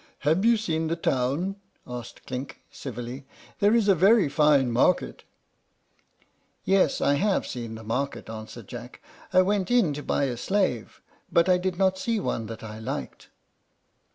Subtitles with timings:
[0.21, 3.27] "Have you seen the town?" asked Clink, civilly;
[3.59, 5.23] "there is a very fine market."
[6.65, 8.99] "Yes, I have seen the market," answered Jack.
[9.31, 11.01] "I went into it to buy a slave,
[11.31, 13.29] but I did not see one that I liked."